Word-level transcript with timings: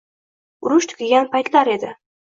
Urush 0.69 0.89
tugagan 0.95 1.31
paytlar 1.37 1.75
edi. 1.79 1.97